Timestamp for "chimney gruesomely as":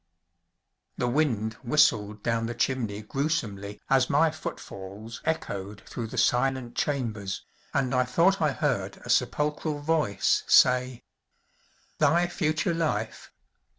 2.55-4.09